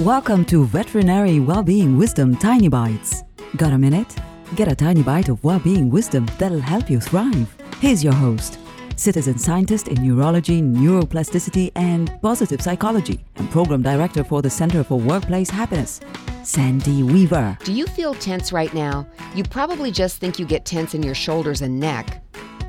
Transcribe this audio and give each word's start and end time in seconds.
Welcome 0.00 0.44
to 0.44 0.64
Veterinary 0.64 1.40
Wellbeing 1.40 1.98
Wisdom 1.98 2.36
Tiny 2.36 2.68
Bites. 2.68 3.24
Got 3.56 3.72
a 3.72 3.78
minute? 3.78 4.14
Get 4.54 4.70
a 4.70 4.76
tiny 4.76 5.02
bite 5.02 5.28
of 5.28 5.42
well-being 5.42 5.90
wisdom 5.90 6.24
that'll 6.38 6.60
help 6.60 6.88
you 6.88 7.00
thrive. 7.00 7.52
Here's 7.80 8.04
your 8.04 8.12
host, 8.12 8.60
citizen 8.94 9.38
scientist 9.38 9.88
in 9.88 10.00
neurology, 10.00 10.62
neuroplasticity, 10.62 11.72
and 11.74 12.16
positive 12.22 12.62
psychology, 12.62 13.24
and 13.34 13.50
program 13.50 13.82
director 13.82 14.22
for 14.22 14.40
the 14.40 14.48
Center 14.48 14.84
for 14.84 15.00
Workplace 15.00 15.50
Happiness, 15.50 16.00
Sandy 16.44 17.02
Weaver. 17.02 17.58
Do 17.64 17.72
you 17.72 17.88
feel 17.88 18.14
tense 18.14 18.52
right 18.52 18.72
now? 18.72 19.04
You 19.34 19.42
probably 19.42 19.90
just 19.90 20.18
think 20.18 20.38
you 20.38 20.46
get 20.46 20.64
tense 20.64 20.94
in 20.94 21.02
your 21.02 21.16
shoulders 21.16 21.60
and 21.60 21.80
neck, 21.80 22.22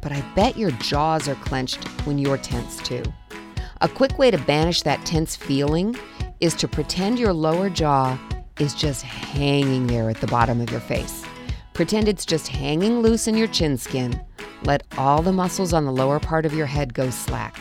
but 0.00 0.12
I 0.12 0.20
bet 0.36 0.56
your 0.56 0.70
jaws 0.70 1.26
are 1.26 1.34
clenched 1.34 1.82
when 2.06 2.18
you're 2.18 2.38
tense 2.38 2.76
too. 2.76 3.02
A 3.80 3.88
quick 3.88 4.16
way 4.16 4.30
to 4.30 4.38
banish 4.38 4.82
that 4.82 5.04
tense 5.04 5.34
feeling 5.34 5.96
is 6.40 6.54
to 6.54 6.68
pretend 6.68 7.18
your 7.18 7.32
lower 7.32 7.70
jaw 7.70 8.18
is 8.58 8.74
just 8.74 9.02
hanging 9.02 9.86
there 9.86 10.10
at 10.10 10.20
the 10.20 10.26
bottom 10.26 10.60
of 10.60 10.70
your 10.70 10.80
face. 10.80 11.24
Pretend 11.72 12.08
it's 12.08 12.24
just 12.24 12.48
hanging 12.48 13.00
loose 13.00 13.26
in 13.26 13.36
your 13.36 13.48
chin 13.48 13.76
skin. 13.76 14.20
Let 14.64 14.82
all 14.96 15.22
the 15.22 15.32
muscles 15.32 15.72
on 15.72 15.84
the 15.84 15.92
lower 15.92 16.18
part 16.18 16.46
of 16.46 16.54
your 16.54 16.66
head 16.66 16.94
go 16.94 17.10
slack. 17.10 17.56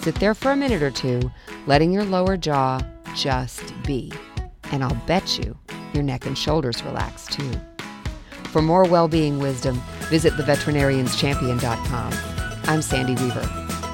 Sit 0.00 0.16
there 0.16 0.34
for 0.34 0.50
a 0.52 0.56
minute 0.56 0.82
or 0.82 0.90
two, 0.90 1.30
letting 1.66 1.92
your 1.92 2.04
lower 2.04 2.36
jaw 2.36 2.80
just 3.14 3.72
be. 3.84 4.12
And 4.72 4.82
I'll 4.82 5.02
bet 5.06 5.38
you 5.38 5.56
your 5.94 6.02
neck 6.02 6.26
and 6.26 6.36
shoulders 6.36 6.82
relax 6.82 7.26
too. 7.26 7.52
For 8.44 8.62
more 8.62 8.84
well 8.84 9.08
being 9.08 9.38
wisdom, 9.38 9.80
visit 10.08 10.32
theveterinarianschampion.com. 10.34 12.12
I'm 12.64 12.82
Sandy 12.82 13.14
Weaver. 13.22 13.75